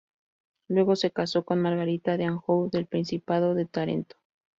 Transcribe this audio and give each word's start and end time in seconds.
Luego 0.67 0.95
se 0.95 1.11
casó 1.11 1.45
con 1.45 1.61
Margarita 1.61 2.17
de 2.17 2.23
Anjou 2.25 2.71
del 2.71 2.87
principado 2.87 3.53
de 3.53 3.65
Tarento. 3.67 4.15